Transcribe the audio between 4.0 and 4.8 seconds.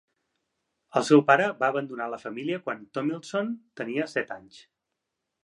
set anys.